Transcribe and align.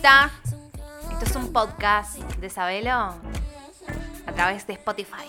gusta. 0.00 0.30
Esto 1.12 1.24
es 1.26 1.36
un 1.36 1.52
podcast 1.52 2.16
de 2.16 2.48
Sabelo 2.48 2.90
a 2.90 4.32
través 4.34 4.66
de 4.66 4.72
Spotify. 4.72 5.26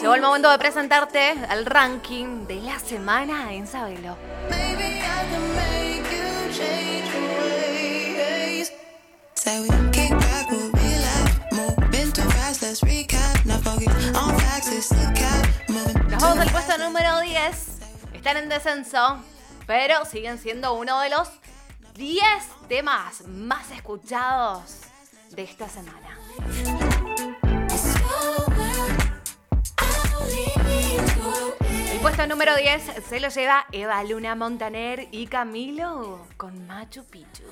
Llegó 0.00 0.14
el 0.14 0.22
momento 0.22 0.50
de 0.50 0.58
presentarte 0.58 1.32
el 1.50 1.66
ranking 1.66 2.46
de 2.46 2.62
la 2.62 2.78
semana 2.78 3.52
en 3.52 3.66
Sabelo. 3.66 4.16
Juegos 16.34 16.52
del 16.52 16.64
puesto 16.64 16.84
número 16.84 17.20
10 17.20 17.78
están 18.12 18.36
en 18.36 18.48
descenso, 18.48 19.22
pero 19.68 20.04
siguen 20.04 20.40
siendo 20.40 20.74
uno 20.74 20.98
de 20.98 21.08
los 21.08 21.28
10 21.94 22.24
temas 22.68 23.24
más 23.28 23.70
escuchados 23.70 24.80
de 25.30 25.44
esta 25.44 25.68
semana. 25.68 26.18
El 31.92 32.00
puesto 32.00 32.26
número 32.26 32.56
10 32.56 32.82
se 33.08 33.20
lo 33.20 33.28
lleva 33.28 33.66
Eva 33.70 34.02
Luna 34.02 34.34
Montaner 34.34 35.06
y 35.12 35.28
Camilo 35.28 36.26
con 36.36 36.66
Machu 36.66 37.04
Picchu. 37.04 37.44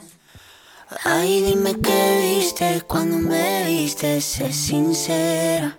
Ay, 1.05 1.41
dime 1.41 1.81
qué 1.81 2.37
viste 2.37 2.83
cuando 2.89 3.19
me 3.19 3.65
viste, 3.65 4.21
sé 4.21 4.53
sincera. 4.53 5.79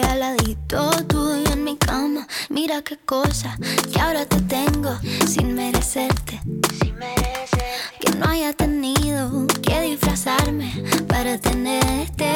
Mira 2.63 2.83
qué 2.83 2.95
cosa 2.95 3.57
que 3.91 3.99
ahora 3.99 4.23
te 4.27 4.39
tengo 4.41 4.95
sin 5.25 5.55
merecerte. 5.55 6.39
Sin 6.79 6.95
merecer. 6.95 7.73
Que 7.99 8.11
no 8.19 8.27
haya 8.27 8.53
tenido 8.53 9.47
que 9.63 9.81
disfrazarme 9.81 10.71
para 11.07 11.39
tenerte. 11.39 12.31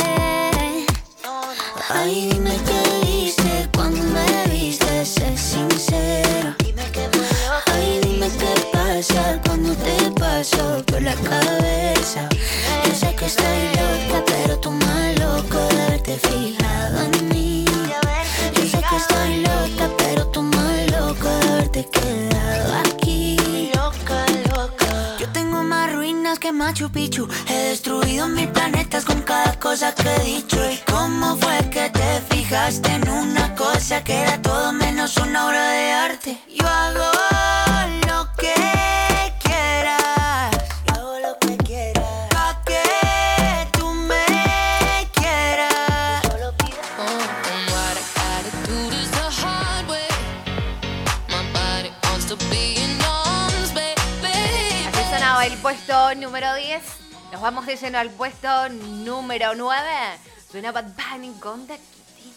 Ay, 1.89 2.29
dime 2.31 2.57
qué 2.65 3.07
hice 3.07 3.69
cuando 3.75 4.01
me 4.01 4.51
viste, 4.51 5.05
sé 5.05 5.37
sincera. 5.37 5.94
Pasa 8.95 9.41
cuando 9.45 9.75
te 9.75 10.11
paso 10.11 10.83
por 10.85 11.01
la 11.01 11.13
cabeza. 11.15 12.29
Yo 12.85 12.93
sé 12.93 13.13
que 13.15 13.25
estoy 13.25 13.61
loca, 13.79 14.23
pero 14.25 14.57
tú 14.59 14.71
más 14.71 15.19
loco 15.19 15.57
de 15.67 15.81
haberte 15.81 16.17
fijado 16.17 17.01
en 17.03 17.29
mí. 17.29 17.65
Yo 18.55 18.61
sé 18.61 18.81
que 18.89 18.95
estoy 18.95 19.41
loca, 19.41 19.89
pero 19.97 20.27
tú 20.27 20.43
más 20.43 20.91
loco 20.91 21.27
de 21.27 21.47
haberte 21.51 21.89
quedado 21.89 22.75
aquí. 22.85 23.69
Loca, 23.75 24.25
loca. 24.55 25.17
Yo 25.19 25.27
tengo 25.33 25.61
más 25.63 25.91
ruinas 25.91 26.39
que 26.39 26.53
Machu 26.53 26.89
Picchu. 26.89 27.27
He 27.49 27.69
destruido 27.71 28.29
mil 28.29 28.47
planetas 28.49 29.03
con 29.03 29.21
cada 29.23 29.59
cosa 29.59 29.93
que 29.93 30.07
he 30.15 30.19
dicho. 30.35 30.57
¿Y 30.71 30.77
cómo 30.89 31.35
fue 31.35 31.57
que 31.69 31.89
te 31.89 32.21
fijaste 32.33 32.91
en 32.93 33.09
una 33.09 33.55
cosa 33.55 34.01
que 34.05 34.21
era 34.21 34.41
todo 34.41 34.71
menos 34.71 35.17
una 35.17 35.47
obra 35.47 35.69
de 35.71 35.91
arte? 35.91 36.37
Yo 36.47 36.65
hago 36.65 37.03
número 56.19 56.53
10. 56.55 56.81
Nos 57.31 57.41
vamos 57.41 57.65
de 57.65 57.75
lleno 57.75 57.97
al 57.97 58.09
puesto 58.09 58.69
número 58.69 59.55
9. 59.55 59.83
Suena 60.49 60.71
Bad 60.71 60.85
Bunny 60.95 61.33
con 61.39 61.67
The 61.67 61.77
Kitty. 61.77 62.33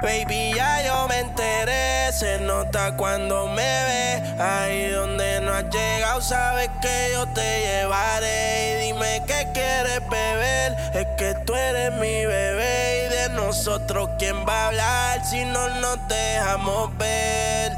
Baby, 0.00 0.52
ya 0.54 0.86
yo 0.86 1.08
me 1.08 1.18
enteré, 1.18 1.87
se 2.12 2.38
nota 2.40 2.96
cuando 2.96 3.46
me 3.46 3.62
ve. 3.62 4.42
Ahí 4.42 4.88
donde 4.90 5.40
no 5.40 5.52
has 5.52 5.64
llegado, 5.64 6.20
sabes 6.20 6.70
que 6.80 7.10
yo 7.12 7.26
te 7.28 7.60
llevaré. 7.60 8.72
Y 8.72 8.86
dime 8.86 9.22
qué 9.26 9.48
quieres 9.52 10.00
beber, 10.08 10.76
es 10.94 11.06
que 11.16 11.34
tú 11.44 11.54
eres 11.54 11.92
mi 11.94 12.24
bebé. 12.26 13.06
Y 13.06 13.14
de 13.14 13.28
nosotros, 13.30 14.10
¿quién 14.18 14.46
va 14.46 14.64
a 14.64 14.66
hablar 14.68 15.24
si 15.24 15.44
no 15.44 15.68
nos 15.80 15.98
dejamos 16.08 16.96
ver? 16.96 17.72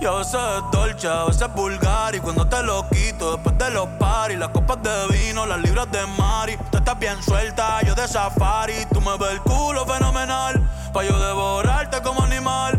Y 0.00 0.06
a 0.06 0.10
veces 0.10 0.34
es 0.34 0.70
dolce, 0.72 1.08
a 1.08 1.24
veces 1.24 1.42
es 1.42 1.54
vulgar 1.54 2.14
Y 2.16 2.18
cuando 2.18 2.46
te 2.46 2.62
lo 2.64 2.86
quito 2.88 3.32
después 3.32 3.56
de 3.56 3.70
los 3.70 3.88
paris 3.98 4.36
Las 4.36 4.48
copas 4.48 4.82
de 4.82 5.06
vino, 5.08 5.46
las 5.46 5.60
libras 5.60 5.90
de 5.92 6.04
Mari 6.18 6.58
Tú 6.70 6.78
estás 6.78 6.98
bien 6.98 7.22
suelta, 7.22 7.80
yo 7.82 7.94
de 7.94 8.08
safari 8.08 8.74
Tú 8.92 9.00
me 9.00 9.16
ves 9.16 9.30
el 9.30 9.40
culo 9.40 9.86
fenomenal 9.86 10.68
Pa' 10.92 11.04
yo 11.04 11.18
devorarte 11.18 12.02
como 12.02 12.22
animal 12.22 12.78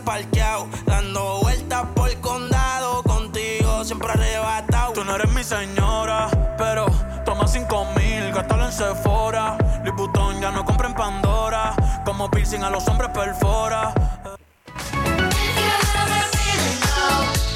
parqueado. 0.00 0.68
Dando 0.86 1.40
vueltas 1.40 1.86
por 1.94 2.08
el 2.08 2.20
condado. 2.20 3.02
Contigo 3.02 3.84
siempre 3.84 4.10
arrebatado. 4.12 4.92
Tú 4.92 5.04
no 5.04 5.14
eres 5.14 5.30
mi 5.32 5.44
señora, 5.44 6.28
pero 6.58 6.86
toma 7.24 7.46
cinco 7.46 7.86
mil, 7.96 8.32
gástalo 8.32 8.66
en 8.66 8.72
Sephora. 8.72 9.56
Liputón 9.84 10.40
ya 10.40 10.50
no 10.50 10.64
compra 10.64 10.88
en 10.88 10.94
Pandora, 10.94 11.74
como 12.04 12.30
piercing 12.30 12.62
a 12.62 12.70
los 12.70 12.86
hombres 12.88 13.10
perfora. 13.10 13.94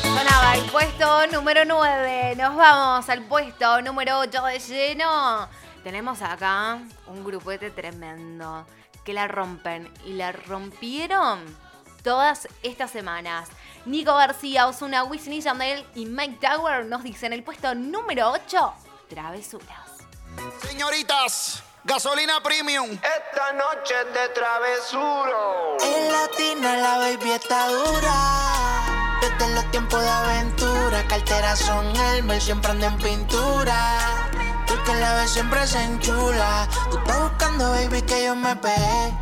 Sonaba 0.02 0.55
el 0.55 0.64
puesto 0.70 1.26
número 1.29 1.64
9. 1.64 2.37
Nos 2.37 2.56
vamos 2.56 3.08
al 3.08 3.23
puesto 3.25 3.82
número 3.82 4.20
8 4.20 4.44
de 4.44 4.58
lleno. 4.58 5.49
Tenemos 5.82 6.23
acá 6.23 6.79
un 7.06 7.25
grupete 7.25 7.70
tremendo 7.70 8.67
que 9.05 9.12
la 9.12 9.29
rompen 9.29 9.90
y 10.06 10.14
la 10.14 10.32
rompieron 10.32 11.40
todas 12.05 12.47
estas 12.62 12.93
semanas. 12.93 13.49
Nico 13.87 14.15
García, 14.15 14.69
Osuna, 14.69 15.03
Wisin 15.05 15.33
y 15.33 15.41
Yandel 15.41 15.85
y 15.95 16.06
Mike 16.06 16.47
Tower 16.47 16.85
nos 16.85 17.03
dicen 17.03 17.33
el 17.33 17.43
puesto 17.43 17.75
número 17.75 18.31
8, 18.31 18.75
Travesuras. 19.09 19.91
Señoritas, 20.61 21.62
gasolina 21.83 22.41
premium. 22.43 22.91
Esta 22.91 23.53
noche 23.55 23.95
es 24.06 24.15
de 24.15 24.29
travesuro. 24.29 25.77
En 25.83 26.12
latina 26.12 26.77
la 26.77 26.99
baby 26.99 27.31
está 27.33 27.69
dura. 27.69 29.21
Disfruten 29.21 29.55
los 29.55 29.71
tiempos 29.71 30.03
de 30.03 30.09
aventura. 30.09 31.09
Carteras 31.09 31.59
son 31.59 31.97
Elmer, 31.97 32.41
siempre 32.41 32.71
ando 32.71 32.87
en 32.87 32.99
pintura. 32.99 34.31
Tú 34.67 34.75
que 34.85 34.95
la 34.95 35.15
ves 35.15 35.31
siempre 35.31 35.67
se 35.67 35.83
enchula. 35.83 36.69
Tú 36.91 36.99
estás 36.99 37.21
buscando, 37.23 37.71
baby, 37.71 38.03
que 38.03 38.25
yo 38.25 38.37
me 38.37 38.55
pegué. 38.57 39.12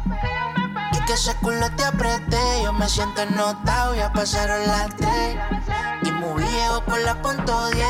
Que 1.07 1.15
ese 1.15 1.35
culo 1.37 1.69
te 1.77 1.85
apreté. 1.85 2.63
Yo 2.63 2.73
me 2.73 2.89
siento 2.89 3.25
notado, 3.27 3.95
ya 3.95 4.13
pasaron 4.13 4.67
las 4.67 4.95
tres. 4.97 5.37
Y 6.03 6.13
muy 6.13 6.43
viejo 6.43 6.85
por 6.85 7.01
la 7.01 7.21
punto 7.21 7.71
10. 7.71 7.87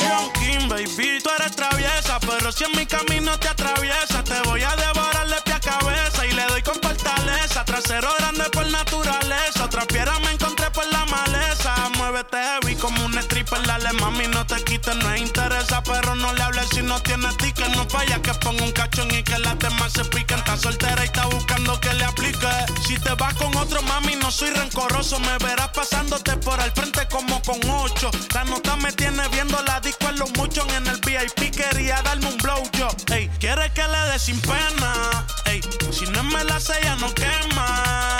Young 0.00 0.32
King, 0.32 0.68
baby, 0.68 1.20
tú 1.22 1.30
eres 1.38 1.56
traviesa, 1.56 2.18
pero 2.20 2.52
si 2.52 2.64
en 2.64 2.72
mi 2.72 2.86
camino 2.86 3.38
te 3.38 3.48
atraviesa, 3.48 4.22
te 4.22 4.40
voy 4.42 4.62
a 4.62 4.76
devorar 4.76 5.26
de 5.28 5.40
pie 5.42 5.54
a 5.54 5.60
cabeza 5.60 6.26
y 6.26 6.32
le 6.32 6.44
doy 6.46 6.62
con 6.62 6.74
fortaleza. 6.74 7.64
Trasero 7.64 8.08
grande 8.18 8.44
por 8.50 8.66
naturaleza, 8.70 9.64
otra 9.64 9.86
piedra 9.86 10.18
me 10.20 10.32
encontré 10.32 10.70
por 10.70 10.86
la 10.86 11.04
maleza. 11.06 11.74
Muévete 12.10 12.38
heavy 12.38 12.74
como 12.76 13.04
un 13.04 13.18
stripper, 13.18 13.62
dale 13.66 13.92
mami, 13.92 14.28
no 14.28 14.46
te 14.46 14.64
quites, 14.64 14.96
no 14.96 15.14
interesa, 15.14 15.82
pero 15.82 16.14
no 16.14 16.32
le 16.32 16.42
hables 16.42 16.66
si 16.70 16.80
no 16.80 16.98
tienes 17.02 17.36
ticket, 17.36 17.68
no 17.76 17.86
falla 17.86 18.22
que 18.22 18.32
ponga 18.32 18.64
un 18.64 18.72
cachón 18.72 19.10
y 19.14 19.22
que 19.22 19.38
las 19.40 19.58
demás 19.58 19.92
se 19.92 20.06
piquen. 20.06 20.38
Está 20.38 20.56
soltera 20.56 21.02
y 21.02 21.04
está 21.04 21.26
buscando 21.26 21.78
que 21.78 21.92
le 21.92 22.04
aplique. 22.06 22.48
Si 22.86 22.98
te 22.98 23.12
vas 23.12 23.34
con 23.34 23.54
otro 23.58 23.82
mami, 23.82 24.16
no 24.16 24.30
soy 24.30 24.48
rencoroso, 24.48 25.20
me 25.20 25.36
verás 25.36 25.68
pasándote 25.68 26.34
por 26.38 26.58
el 26.60 26.72
frente 26.72 27.06
como 27.10 27.42
con 27.42 27.60
ocho. 27.68 28.10
La 28.32 28.42
nota 28.44 28.76
me 28.76 28.90
tiene 28.92 29.28
viendo 29.28 29.62
la 29.64 29.78
disco 29.80 30.08
en 30.08 30.18
los 30.18 30.32
muchos 30.32 30.66
en 30.72 30.86
el 30.86 30.98
VIP, 31.00 31.54
quería 31.54 32.00
darme 32.00 32.28
un 32.28 32.38
blow 32.38 32.62
yo. 32.72 32.88
Ey, 33.12 33.28
quiere 33.38 33.70
que 33.74 33.82
le 33.86 34.00
dé 34.12 34.18
sin 34.18 34.40
pena. 34.40 35.26
Ey, 35.44 35.60
si 35.92 36.06
no 36.06 36.22
me 36.22 36.42
la 36.44 36.58
sella 36.58 36.96
no 36.96 37.12
quema. 37.12 38.17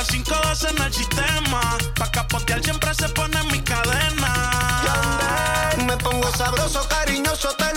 Las 0.00 0.08
5 0.08 0.34
en 0.70 0.82
el 0.82 0.94
sistema. 0.94 1.76
Pa' 1.94 2.10
capotear 2.10 2.64
siempre 2.64 2.94
se 2.94 3.06
pone 3.10 3.36
mi 3.52 3.60
cadena. 3.60 4.32
Me 5.86 5.94
pongo 5.98 6.26
sabroso, 6.34 6.88
cariñoso, 6.88 7.50
te 7.58 7.69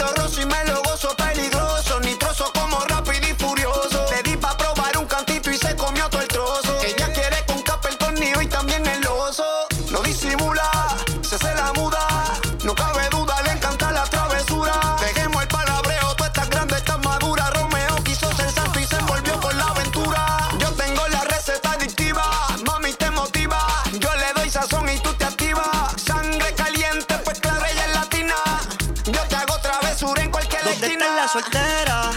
soltera? 31.43 32.11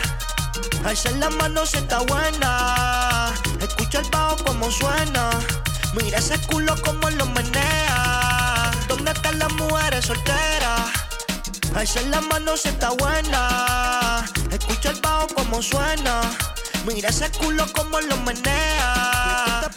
Alza 0.84 1.10
la 1.12 1.30
mano 1.30 1.66
si 1.66 1.78
está 1.78 2.00
buena. 2.00 3.34
Escucha 3.60 4.00
el 4.00 4.10
bajo 4.10 4.36
como 4.44 4.70
suena. 4.70 5.30
Mira 5.94 6.18
ese 6.18 6.38
culo 6.46 6.74
como 6.82 7.10
lo 7.10 7.26
menea. 7.26 8.70
¿Dónde 8.88 9.10
están 9.10 9.38
las 9.38 9.52
mujeres 9.52 10.06
solteras? 10.06 10.90
Alza 11.74 12.00
la 12.02 12.20
mano 12.20 12.56
si 12.56 12.68
está 12.68 12.90
buena. 12.90 14.24
Escucha 14.50 14.90
el 14.90 15.00
bajo 15.00 15.26
como 15.34 15.62
suena. 15.62 16.20
Mira 16.86 17.08
ese 17.08 17.30
culo 17.32 17.66
como 17.72 18.00
lo 18.00 18.16
menea. 18.18 19.68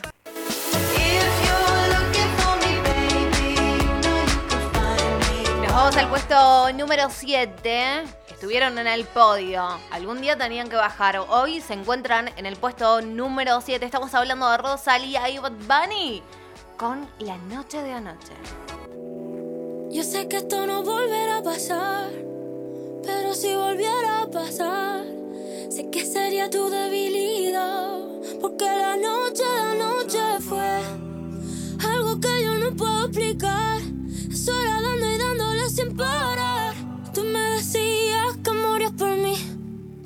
Vamos 5.67 5.95
al 5.95 6.09
puesto 6.09 6.73
número 6.73 7.07
7. 7.09 8.18
Estuvieron 8.39 8.77
en 8.77 8.87
el 8.87 9.03
podio. 9.03 9.67
Algún 9.91 10.21
día 10.21 10.37
tenían 10.37 10.69
que 10.69 10.77
bajar. 10.77 11.19
Hoy 11.27 11.59
se 11.59 11.73
encuentran 11.73 12.29
en 12.37 12.45
el 12.45 12.55
puesto 12.55 13.01
número 13.01 13.59
7. 13.59 13.83
Estamos 13.83 14.13
hablando 14.13 14.49
de 14.49 14.57
Rosalía 14.59 15.27
y 15.29 15.39
Bad 15.39 15.51
Bunny 15.67 16.23
con 16.77 17.05
La 17.19 17.35
Noche 17.35 17.83
de 17.83 17.91
Anoche. 17.91 18.31
Yo 19.91 20.03
sé 20.05 20.29
que 20.29 20.37
esto 20.37 20.65
no 20.65 20.83
volverá 20.83 21.39
a 21.39 21.43
pasar, 21.43 22.11
pero 23.03 23.35
si 23.35 23.53
volviera 23.53 24.21
a 24.21 24.27
pasar, 24.31 25.03
sé 25.69 25.89
que 25.91 26.05
sería 26.05 26.49
tu 26.49 26.69
debilidad, 26.69 27.99
porque 28.39 28.63
la 28.63 28.95
noche 28.95 29.43
de 29.43 29.83
anoche 29.83 30.39
fue 30.47 30.79
algo 31.93 32.17
que 32.21 32.43
yo 32.45 32.55
no 32.55 32.73
puedo 32.73 33.07
explicar. 33.07 33.81
Era 34.47 34.81
dando 34.81 35.05
y 35.05 35.17
dándole 35.17 35.69
sin 35.69 35.97
parar. 35.97 36.68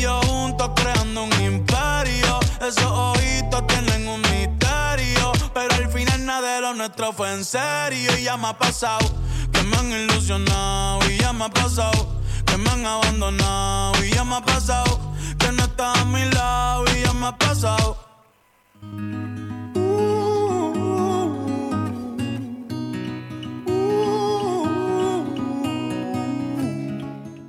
Yo 0.00 0.20
juntos 0.22 0.70
creando 0.74 1.24
un 1.24 1.32
imperio. 1.40 2.40
Esos 2.60 2.84
ojitos 2.84 3.66
tienen 3.66 4.08
un 4.08 4.20
misterio. 4.22 5.32
Pero 5.54 5.74
al 5.74 5.88
final 5.90 6.24
nada 6.24 6.56
de 6.56 6.60
lo 6.60 6.74
nuestro 6.74 7.12
fue 7.12 7.32
en 7.32 7.44
serio. 7.44 8.16
Y 8.18 8.24
ya 8.24 8.36
me 8.36 8.48
ha 8.48 8.58
pasado 8.58 9.06
que 9.52 9.62
me 9.62 9.76
han 9.76 9.90
ilusionado. 9.92 10.98
Y 11.10 11.18
ya 11.18 11.32
me 11.32 11.44
ha 11.44 11.48
pasado 11.48 12.06
que 12.44 12.56
me 12.56 12.70
han 12.70 12.86
abandonado. 12.86 14.04
Y 14.04 14.10
ya 14.10 14.24
me 14.24 14.36
ha 14.36 14.40
pasado 14.44 14.98
que 15.38 15.52
no 15.52 15.64
estás 15.64 15.98
a 15.98 16.04
mi 16.04 16.24
lado. 16.30 16.84
Y 16.94 17.02
ya 17.02 17.12
me 17.12 17.26
ha 17.26 17.36
pasado. 17.36 17.96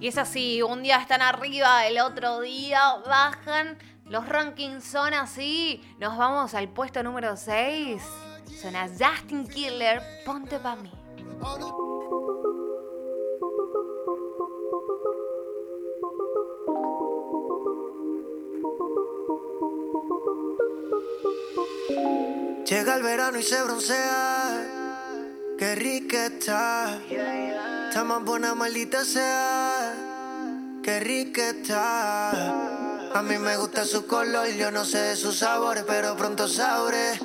Es 0.08 0.18
así, 0.18 0.62
un 0.62 0.84
día 0.84 1.00
están 1.00 1.22
arriba, 1.22 1.86
el 1.86 2.00
otro 2.00 2.40
día 2.40 2.80
bajan. 3.06 3.78
Los 4.06 4.30
rankings 4.30 4.86
son 4.86 5.14
así. 5.14 5.82
Nos 6.00 6.18
vamos 6.18 6.54
al 6.54 6.70
puesto 6.70 7.04
número 7.04 7.36
6. 7.36 8.02
Suena 8.62 8.88
Justin 8.88 9.46
Killer, 9.46 10.02
ponte 10.26 10.60
pa' 10.60 10.78
mí. 10.78 10.90
Llega 22.66 22.96
el 22.96 23.04
verano 23.04 23.40
y 23.40 23.44
se 23.44 23.62
broncea. 23.62 24.96
Qué 25.60 25.76
rica 25.76 26.28
está. 26.28 26.98
Está 27.90 28.06
más 28.06 28.24
buena, 28.24 28.56
maldita 28.56 29.04
sea. 29.04 29.57
Qué 30.88 31.02
rica 31.02 31.50
está. 31.50 32.30
A 33.14 33.22
mí 33.22 33.38
me 33.38 33.58
gusta 33.58 33.84
su 33.84 34.08
color, 34.08 34.48
yo 34.54 34.72
no 34.72 34.86
sé 34.86 35.00
de 35.00 35.16
sus 35.18 35.40
sabores, 35.40 35.84
pero 35.86 36.16
pronto 36.16 36.48
sabré. 36.48 37.20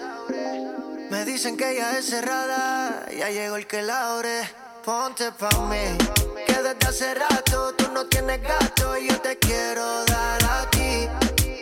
Me 1.10 1.24
dicen 1.24 1.56
que 1.56 1.70
ella 1.70 1.96
es 1.96 2.06
cerrada, 2.06 3.06
ya 3.16 3.30
llegó 3.30 3.54
el 3.54 3.68
que 3.68 3.82
la 3.82 4.14
abre. 4.14 4.50
Ponte 4.84 5.30
pa' 5.30 5.60
mí, 5.70 5.96
que 6.44 6.54
desde 6.54 6.88
hace 6.88 7.14
rato 7.14 7.72
tú 7.74 7.88
no 7.94 8.04
tienes 8.06 8.42
gato 8.42 8.98
y 8.98 9.06
yo 9.06 9.20
te 9.20 9.38
quiero 9.38 10.06
dar 10.06 10.42
a 10.42 10.68
ti. 10.68 11.08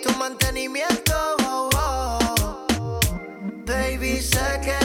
Tu 0.02 0.11
mantenimiento, 0.16 1.14
oh, 1.47 1.69
oh. 1.76 3.00
Baby, 3.66 4.23
sé 4.23 4.59
que 4.64 4.79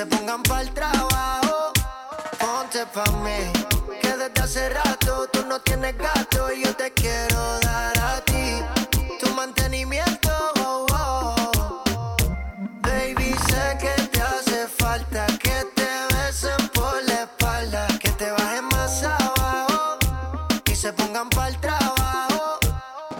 se 0.00 0.06
pongan 0.06 0.42
para 0.44 0.62
el 0.62 0.70
trabajo. 0.70 1.72
Ponte 2.38 2.86
pa' 2.86 3.10
mí. 3.22 3.40
Que 4.00 4.16
desde 4.16 4.40
hace 4.42 4.68
rato 4.70 5.28
tú 5.30 5.44
no 5.46 5.60
tienes 5.60 5.94
gato 5.98 6.50
y 6.52 6.64
yo 6.64 6.74
te 6.74 6.90
quiero 6.92 7.40
dar 7.60 7.98
a 7.98 8.20
ti. 8.22 8.64
Tu 9.20 9.28
mantenimiento, 9.34 10.30
oh, 10.60 10.86
oh. 10.92 11.84
Baby, 12.80 13.34
sé 13.48 13.64
que 13.82 13.94
te 14.12 14.22
hace 14.22 14.68
falta 14.68 15.26
que 15.44 15.56
te 15.78 15.90
besen 16.14 16.68
por 16.70 16.96
la 17.04 17.24
espalda, 17.24 17.86
que 18.02 18.10
te 18.20 18.30
bajen 18.30 18.64
más 18.76 19.02
abajo 19.02 19.98
y 20.64 20.74
se 20.74 20.94
pongan 20.94 21.28
pa'l 21.28 21.60
trabajo. 21.60 22.58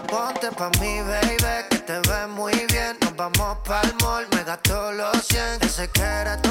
Ponte 0.07 0.51
pa' 0.51 0.71
mí, 0.79 0.93
baby, 1.01 1.37
que 1.69 1.77
te 1.77 1.99
ves 2.09 2.27
muy 2.29 2.55
bien. 2.71 2.97
Nos 3.01 3.15
vamos 3.15 3.59
pa'l 3.65 3.93
mall, 4.01 4.25
me 4.33 4.43
gasto 4.43 4.91
los 4.93 5.15
100. 5.27 5.61
Ese 5.61 5.87
que 5.89 6.11
no 6.43 6.50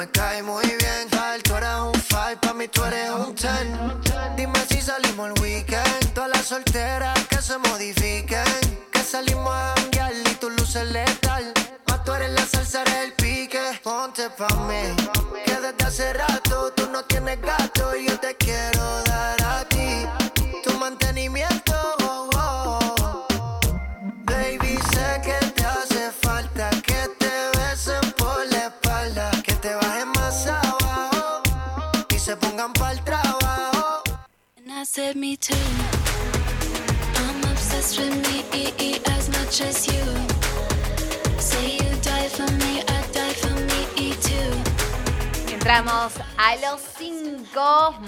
me 0.00 0.10
cae 0.10 0.42
muy 0.42 0.64
bien. 0.64 1.10
Tal, 1.10 1.42
tú 1.42 1.54
eres 1.56 1.76
un 1.78 1.92
5, 1.94 2.40
pa' 2.40 2.54
mí 2.54 2.66
tú 2.68 2.82
eres 2.84 3.10
un 3.10 3.34
10. 3.34 4.36
Dime 4.36 4.60
si 4.70 4.80
salimos 4.80 5.28
el 5.30 5.42
weekend. 5.42 6.14
Todas 6.14 6.30
las 6.30 6.46
solteras 6.46 7.18
que 7.28 7.36
se 7.42 7.58
modifiquen. 7.58 8.60
Que 8.90 9.02
salimos 9.02 9.52
a 9.52 9.74
janguear 9.76 10.12
y 10.14 10.34
tú 10.40 10.48
luces 10.48 10.86
letal. 10.90 11.52
Más 11.86 12.02
tú 12.04 12.14
eres 12.14 12.30
la 12.30 12.46
salsa, 12.46 12.80
eres 12.82 13.00
el 13.04 13.12
pique. 13.12 13.64
Ponte 13.82 14.30
pa' 14.30 14.56
mí, 14.68 14.82
que 15.44 15.56
desde 15.64 15.84
hace 15.84 16.12
rato 16.14 16.72
tú 16.76 16.88
no 16.90 17.04
tienes 17.04 17.38
gato 17.42 17.79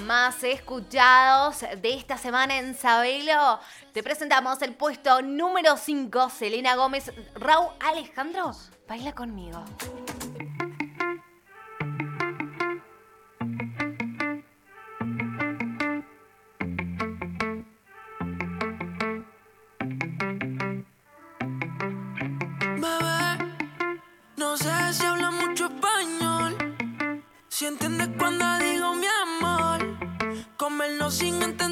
más 0.04 0.44
escuchados 0.44 1.60
de 1.80 1.94
esta 1.94 2.16
semana 2.16 2.58
en 2.58 2.76
Sabelo. 2.76 3.58
Te 3.92 4.02
presentamos 4.02 4.62
el 4.62 4.74
puesto 4.74 5.20
número 5.20 5.76
5, 5.76 6.30
Selena 6.30 6.76
Gómez. 6.76 7.12
Raúl 7.34 7.68
Alejandro, 7.80 8.52
baila 8.86 9.12
conmigo. 9.12 9.64
Sin 31.12 31.42
entender 31.42 31.71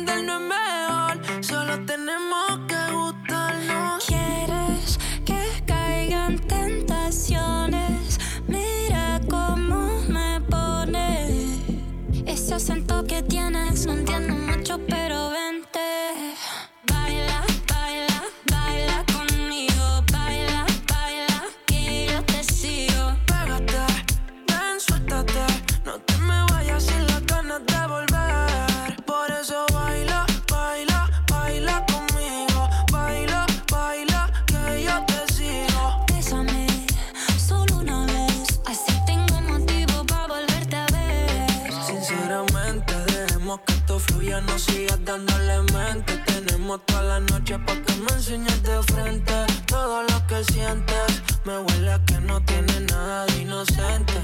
no 44.43 44.59
sigas 44.59 45.05
dándole 45.05 45.63
mente. 45.73 46.17
Tenemos 46.27 46.85
toda 46.87 47.03
la 47.03 47.21
noche 47.21 47.59
para 47.59 47.83
que 47.83 47.95
me 47.95 48.13
enseñes 48.13 48.63
de 48.63 48.83
frente 48.83 49.33
todo 49.67 50.03
lo 50.03 50.27
que 50.27 50.45
sientes. 50.53 51.23
Me 51.45 51.59
huele 51.59 51.93
a 51.93 52.05
que 52.05 52.21
no 52.21 52.41
tiene 52.45 52.81
nada 52.81 53.27
de 53.27 53.43
inocente. 53.43 54.15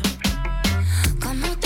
Como 1.23 1.47
te 1.59 1.66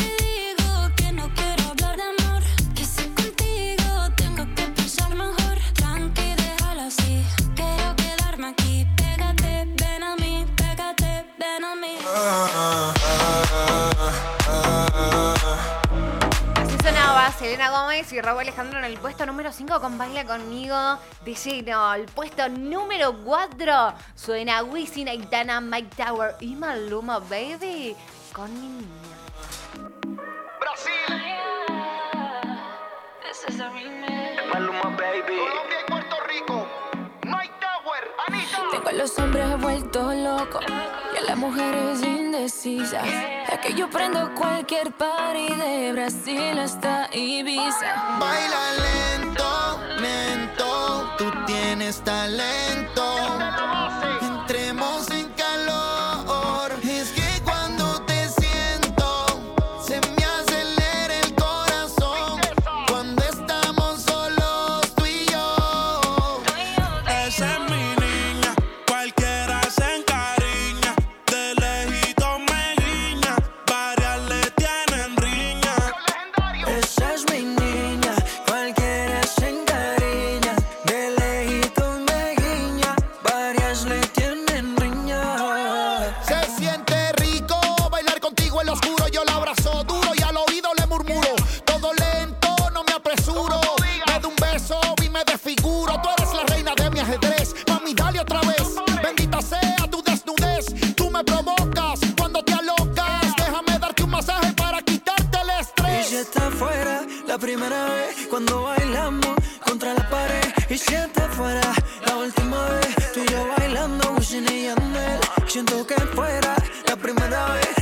Selena 17.41 17.71
Gómez 17.71 18.13
y 18.13 18.21
Raúl 18.21 18.41
Alejandro 18.41 18.81
en 18.81 18.85
el 18.85 18.99
puesto 18.99 19.25
número 19.25 19.51
5 19.51 19.81
con 19.81 19.97
Baila 19.97 20.27
Conmigo 20.27 20.77
de 21.25 21.35
lleno. 21.35 21.95
El 21.95 22.05
puesto 22.05 22.47
número 22.51 23.17
4 23.25 23.95
suena 24.15 24.63
Wisin, 24.63 25.09
Aitana, 25.09 25.59
Mike 25.59 26.05
Tower 26.05 26.35
y 26.41 26.55
Maluma 26.55 27.19
Baby 27.19 27.97
con 28.35 28.53
mi 28.61 28.69
niña. 28.69 29.17
Brasil, 30.61 31.17
This 33.23 33.55
is 33.55 33.59
a 33.59 33.71
remix. 33.71 34.47
Maluma 34.53 34.95
Baby. 34.99 35.80
Los 39.01 39.19
hombres 39.19 39.59
vueltos 39.63 40.15
locos 40.15 40.63
y 40.69 41.17
a 41.17 41.23
las 41.23 41.37
mujeres 41.39 42.03
indecisas. 42.03 43.07
Es 43.51 43.59
que 43.61 43.73
yo 43.73 43.89
prendo 43.89 44.35
cualquier 44.35 44.93
party 44.93 45.55
de 45.55 45.93
Brasil 45.93 46.59
hasta 46.59 47.09
Ibiza. 47.11 48.19
Baila 48.21 48.63
lento, 48.85 49.81
lento, 50.03 51.15
tú 51.17 51.33
tienes 51.47 52.03
talento. 52.03 53.80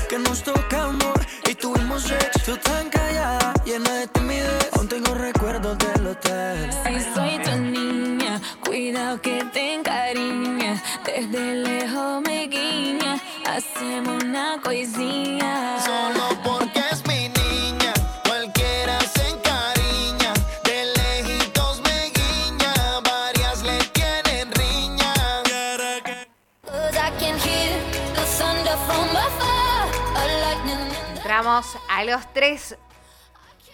Que 0.09 0.19
nos 0.19 0.43
tocamos 0.43 1.15
y 1.49 1.55
tuvimos 1.55 2.03
sexo 2.03 2.57
tan 2.57 2.89
callada, 2.89 3.53
llena 3.65 3.93
de 3.93 4.07
timidez. 4.09 4.69
Aún 4.73 4.89
tengo 4.89 5.15
recuerdos 5.15 5.77
del 5.79 6.07
hotel. 6.07 6.71
Si 6.85 7.01
soy 7.15 7.39
tu 7.45 7.57
niña, 7.59 8.41
cuidado 8.65 9.21
que 9.21 9.45
te 9.53 9.75
encariñas. 9.75 10.83
Desde 11.05 11.57
lejos 11.57 12.23
me 12.23 12.47
guiña, 12.49 13.21
hacemos 13.47 14.25
una 14.25 14.59
coisinha. 14.63 15.79
Solo 15.85 16.25
porque 16.43 16.68
A 31.89 32.05
los 32.05 32.33
tres 32.33 32.77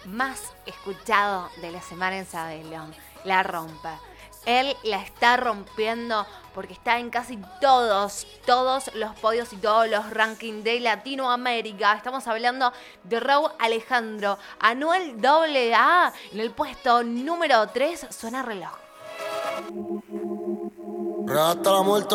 más 0.07 0.41
escuchados 0.65 1.51
de 1.61 1.71
la 1.71 1.83
semana 1.83 2.17
en 2.17 2.25
Sabelón. 2.25 2.95
La 3.25 3.43
rompe. 3.43 3.91
Él 4.47 4.75
la 4.85 5.03
está 5.03 5.37
rompiendo 5.37 6.27
porque 6.55 6.73
está 6.73 6.99
en 6.99 7.11
casi 7.11 7.39
todos, 7.61 8.27
todos 8.47 8.91
los 8.95 9.15
podios 9.17 9.53
y 9.53 9.57
todos 9.57 9.87
los 9.89 10.11
rankings 10.11 10.65
de 10.65 10.81
Latinoamérica. 10.81 11.93
Estamos 11.93 12.27
hablando 12.27 12.73
de 13.03 13.21
Raúl 13.21 13.51
Alejandro. 13.59 14.39
Anuel 14.61 15.17
AA 15.23 16.13
en 16.33 16.41
el 16.41 16.53
puesto 16.53 17.03
número 17.03 17.67
3 17.69 18.07
suena 18.09 18.43
reloj. 18.43 18.73
Hasta 21.29 21.71
la 21.71 21.83
muerte 21.83 22.15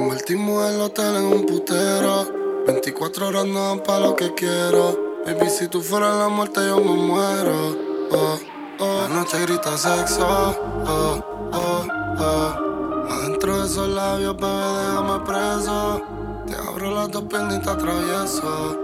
Convertimos 0.00 0.64
el 0.72 0.80
hotel 0.80 1.14
en 1.16 1.24
un 1.24 1.44
putero 1.44 2.26
24 2.66 3.28
horas 3.28 3.44
no 3.44 3.68
dan 3.68 3.80
pa' 3.80 4.00
lo 4.00 4.16
que 4.16 4.32
quiero 4.32 4.98
Baby, 5.26 5.50
si 5.50 5.68
tú 5.68 5.82
fueras 5.82 6.16
la 6.16 6.28
muerte 6.28 6.60
yo 6.66 6.78
me 6.80 6.94
muero 6.94 7.76
oh, 8.10 8.38
oh. 8.78 9.00
La 9.02 9.08
noche 9.08 9.42
grita 9.42 9.76
sexo 9.76 10.26
oh, 10.26 11.22
oh, 11.52 11.86
oh. 12.18 13.10
Adentro 13.10 13.60
de 13.60 13.66
esos 13.66 13.88
labios, 13.88 14.36
bebé, 14.38 14.48
déjame 14.48 15.26
preso 15.26 16.00
Te 16.46 16.56
abro 16.56 16.94
las 16.94 17.10
dos 17.10 17.24
piernas 17.24 17.58
y 17.58 17.60
te 17.60 17.68
atravieso. 17.70 18.78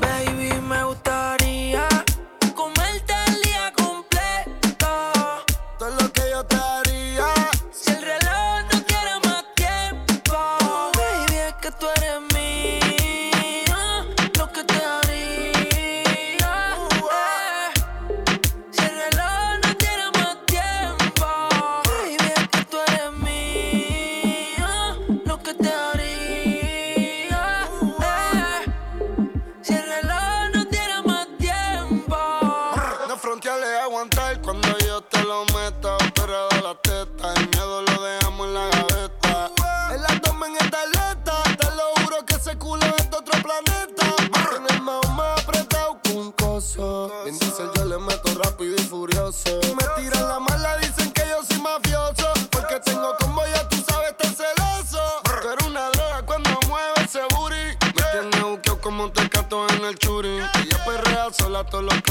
Baby, 0.00 0.60
me 0.66 0.82
gustaría 0.84 1.03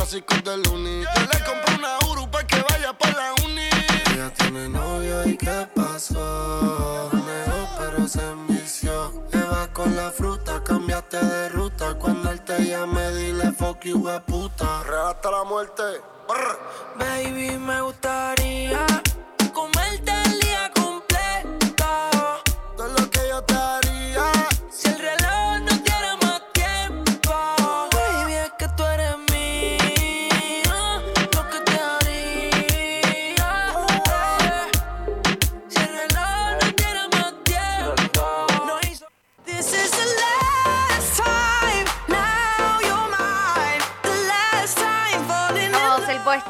clásicos 0.04 0.44
del 0.44 0.68
uni. 0.68 1.02
Yo 1.02 1.22
le 1.22 1.46
compré 1.46 1.76
una 1.76 1.98
Uru 2.10 2.30
pa' 2.30 2.46
que 2.46 2.62
vaya 2.70 2.92
pa' 2.92 3.10
la 3.12 3.34
uni. 3.46 3.70
Ella 4.14 4.30
tiene 4.34 4.68
novio 4.68 5.26
y 5.26 5.38
qué 5.38 5.66
pasó. 5.74 7.10
Mejor 7.14 7.68
pero 7.80 8.08
se 8.08 8.22
envició. 8.22 9.24
Eva 9.32 9.70
con 9.72 9.96
la 9.96 10.12
fruta, 10.12 10.62
cambiaste 10.62 11.26
de 11.26 11.50
ruta. 11.50 11.94
Cuando 11.94 12.32
él 12.32 12.42
te 12.42 12.66
llame, 12.66 13.12
dile 13.12 13.54
fuck 13.54 13.82
you, 13.86 13.98
we 13.98 14.20
puta. 14.22 14.82
Hasta 15.10 15.32
la 15.32 15.44
muerte. 15.46 15.84
Brr. 16.28 16.60
Baby, 17.00 17.58
me 17.58 17.82
gustaría 17.82 18.86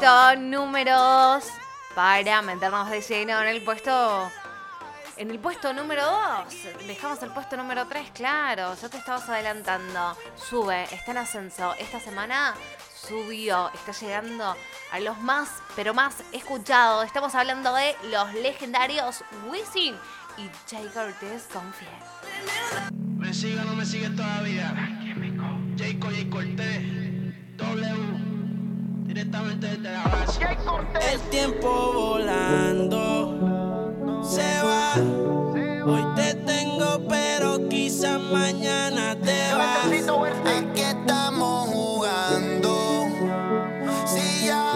Tenemos 0.04 0.32
el 0.32 0.38
puesto 0.38 0.50
número 0.50 0.98
2 0.98 1.44
para 1.94 2.42
meternos 2.42 2.90
de 2.90 3.00
lleno 3.00 3.40
en 3.40 3.48
el 3.48 3.62
puesto. 3.62 4.30
En 5.16 5.30
el 5.30 5.38
puesto 5.38 5.72
número 5.72 6.02
2. 6.04 6.86
Dejamos 6.86 7.22
el 7.22 7.30
puesto 7.30 7.56
número 7.56 7.86
3, 7.86 8.10
claro. 8.10 8.74
Ya 8.74 8.90
te 8.90 8.98
estabas 8.98 9.26
adelantando. 9.30 10.14
Sube, 10.36 10.82
está 10.94 11.12
en 11.12 11.16
ascenso. 11.16 11.72
Esta 11.78 12.00
semana 12.00 12.52
subió. 12.94 13.70
Está 13.72 13.92
llegando 13.92 14.54
a 14.92 15.00
los 15.00 15.18
más, 15.20 15.48
pero 15.74 15.94
más 15.94 16.16
escuchados. 16.32 17.06
Estamos 17.06 17.34
hablando 17.34 17.74
de 17.74 17.96
los 18.10 18.34
legendarios 18.34 19.24
Wisin 19.48 19.94
y 20.36 20.50
Jay 20.70 20.86
Cortez 20.92 21.48
con 21.50 21.72
Fiel. 21.72 22.92
¿Me 23.16 23.32
sigue 23.32 23.58
o 23.58 23.64
no 23.64 23.74
me 23.74 23.86
sigue 23.86 24.10
todavía? 24.10 24.70
Jayco 25.78 26.08
J 26.10 26.30
Cortés, 26.30 26.82
W, 27.56 28.33
directamente 29.14 29.68
desde 29.68 29.92
la 29.92 30.02
base. 30.04 30.40
El 31.12 31.20
tiempo 31.30 31.92
volando 31.94 33.30
se 34.24 34.60
va. 34.62 34.94
Hoy 35.86 36.04
te 36.16 36.34
tengo, 36.34 37.00
pero 37.08 37.68
quizás 37.68 38.20
mañana 38.20 39.14
te 39.16 39.54
vas. 39.54 39.86
Que 40.74 40.90
estamos 40.90 41.68
jugando. 41.68 43.06
Si 44.04 44.46
ya 44.46 44.72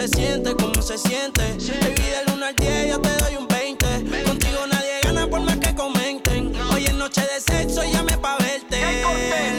se 0.00 0.08
siente? 0.08 0.56
¿Cómo 0.56 0.80
se 0.80 0.96
siente? 0.96 1.42
Baby, 1.42 1.94
del 1.94 2.34
1 2.34 2.46
al 2.46 2.56
10 2.56 2.88
yo 2.88 3.00
te 3.02 3.10
doy 3.22 3.36
un 3.36 3.46
20. 3.46 3.86
Contigo 4.24 4.66
nadie 4.66 5.00
gana 5.02 5.26
por 5.28 5.42
más 5.42 5.58
que 5.58 5.74
comenten. 5.74 6.54
Hoy 6.72 6.86
es 6.86 6.94
noche 6.94 7.20
de 7.20 7.38
sexo, 7.38 7.82
llame 7.84 8.16
pa' 8.16 8.38
verte. 8.38 8.80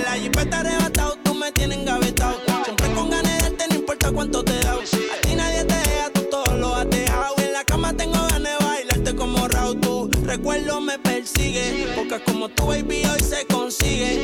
La 0.04 0.14
jipeta 0.14 0.62
arrebatado, 0.62 1.16
tú 1.24 1.36
me 1.36 1.52
tienes 1.52 1.78
engavetado. 1.78 2.40
Siempre 2.64 2.88
con 2.94 3.12
ganas 3.12 3.32
de 3.32 3.44
darte, 3.44 3.68
no 3.70 3.76
importa 3.76 4.12
cuánto 4.12 4.44
te 4.44 4.60
da. 4.62 4.72
A 4.74 5.22
ti 5.22 5.36
nadie 5.36 5.64
te 5.64 5.76
deja, 5.76 6.10
tú 6.12 6.22
todo 6.32 6.58
lo 6.58 6.76
has 6.76 6.90
dejado. 6.90 7.36
En 7.38 7.54
la 7.54 7.64
cama 7.64 7.94
tengo 7.94 8.20
ganas 8.30 8.60
de 8.60 8.66
bailarte 8.66 9.16
como 9.16 9.48
Raúl. 9.48 9.80
Tu 9.80 10.10
recuerdo 10.26 10.82
me 10.82 10.98
persigue. 10.98 11.88
Porque 11.96 12.20
como 12.24 12.50
tu 12.50 12.66
baby 12.66 13.06
hoy 13.06 13.20
se 13.20 13.46
consigue. 13.46 14.24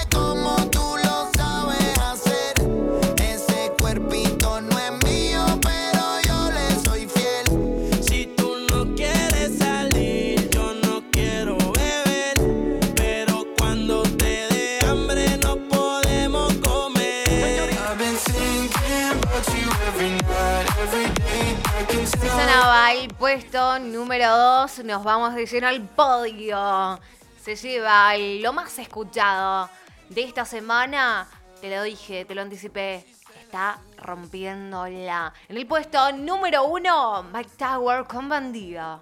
Puesto 23.33 23.79
número 23.79 24.27
2. 24.35 24.83
Nos 24.83 25.05
vamos 25.05 25.33
de 25.35 25.45
lleno 25.45 25.69
al 25.69 25.81
podio. 25.87 26.99
Se 27.41 27.55
lleva 27.55 28.17
lo 28.17 28.51
más 28.51 28.77
escuchado 28.77 29.69
de 30.09 30.23
esta 30.23 30.43
semana. 30.43 31.29
Te 31.61 31.73
lo 31.73 31.81
dije, 31.83 32.25
te 32.25 32.35
lo 32.35 32.41
anticipé. 32.41 33.05
Está 33.39 33.79
rompiéndola. 33.99 35.33
En 35.47 35.55
el 35.55 35.65
puesto 35.65 36.11
número 36.11 36.65
1, 36.65 37.23
Mike 37.33 37.51
Tower 37.57 38.05
con 38.05 38.27
Bandido. 38.27 39.01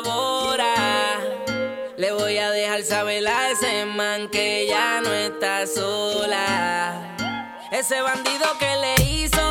Le 2.81 2.87
voy 2.87 2.93
a 2.93 3.21
dejar 3.21 3.21
saber 3.21 3.27
a 3.27 3.51
ese 3.51 3.85
man 3.85 4.27
que 4.29 4.65
ya 4.67 5.01
no 5.01 5.13
está 5.13 5.67
sola. 5.67 7.15
Ese 7.71 8.01
bandido 8.01 8.45
que 8.57 8.75
le 8.75 8.95
hizo, 9.03 9.50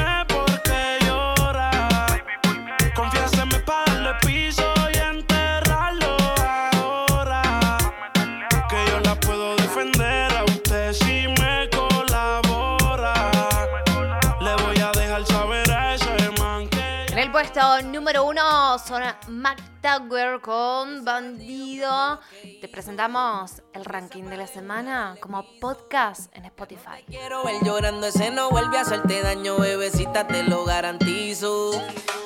son 18.87 19.03
Mac 19.27 19.59
Tower 19.81 20.41
con 20.41 21.03
Bandido. 21.03 22.19
Te 22.61 22.67
presentamos 22.67 23.61
el 23.73 23.85
ranking 23.85 24.23
de 24.23 24.37
la 24.37 24.47
semana 24.47 25.15
como 25.19 25.43
podcast 25.59 26.35
en 26.35 26.45
Spotify. 26.45 27.03
Quiero 27.07 27.43
ver 27.43 27.55
llorando 27.63 28.07
ese 28.07 28.31
no 28.31 28.49
vuelve 28.49 28.77
a 28.77 28.81
hacerte 28.81 29.21
daño, 29.21 29.57
bebecita, 29.57 30.27
te 30.27 30.43
lo 30.43 30.65
garantizo. 30.65 31.71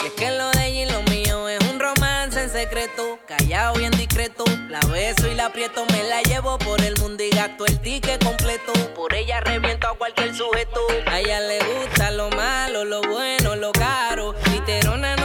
Y 0.04 0.08
es 0.08 0.14
que 0.14 0.32
lo 0.38 0.52
de 0.52 0.68
ella 0.68 0.82
y 0.84 0.92
lo 0.92 1.02
mío 1.12 1.50
es 1.50 1.60
un 1.72 1.80
romance 1.80 2.44
en 2.44 2.50
secreto, 2.50 3.20
callado 3.28 3.76
bien 3.76 3.92
discreto. 3.92 4.44
La 4.70 4.80
beso 4.92 5.28
y 5.28 5.36
la 5.36 5.48
aprieto, 5.48 5.86
me 5.92 6.04
la 6.04 6.22
llevo 6.22 6.58
por 6.60 6.82
el 6.82 6.96
mundo 7.00 7.24
y 7.24 7.30
gasto 7.30 7.66
el 7.66 7.80
ticket 7.82 8.24
completo. 8.24 8.74
Por 8.94 9.14
ella 9.14 9.40
reviento 9.42 9.88
a 9.88 9.98
cualquier 9.98 10.36
sujeto. 10.36 10.80
A 11.08 11.20
ella 11.20 11.40
le 11.40 11.60
gusta 11.60 12.12
lo 12.12 12.30
malo, 12.32 12.86
lo 12.86 13.02
bueno, 13.02 13.56
lo 13.56 13.72
caro. 13.72 14.36
Literona 14.52 15.16
no 15.16 15.25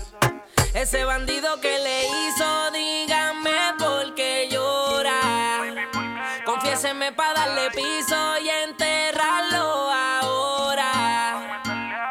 Ese 0.73 1.03
bandido 1.03 1.59
que 1.59 1.79
le 1.79 2.05
hizo, 2.05 2.71
dígame 2.71 3.51
por 3.77 4.15
qué 4.15 4.47
llora. 4.49 5.19
Confiéseme 6.45 7.11
para 7.11 7.33
darle 7.45 7.69
piso 7.71 8.37
y 8.41 8.49
enterrarlo 8.49 9.91
ahora. 9.91 11.61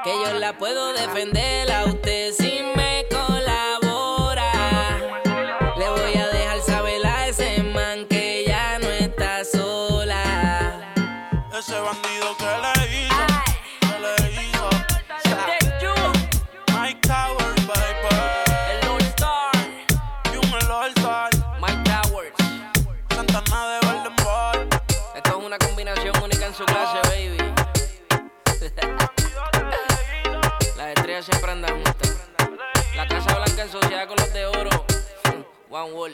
Que 0.05 0.11
yo 0.11 0.39
la 0.39 0.53
puedo 0.53 0.93
defender 0.93 1.70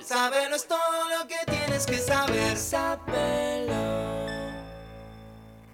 Saber 0.04 0.50
no 0.50 0.56
es 0.56 0.66
todo 0.66 0.78
lo 1.16 1.28
que 1.28 1.36
tienes 1.46 1.86
que 1.86 1.98
saber. 1.98 2.56
Saber. 2.56 3.55